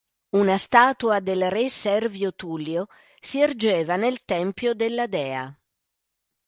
[0.37, 2.87] Una statua del re Servio Tullio
[3.19, 5.55] si ergeva nel tempio della Dea.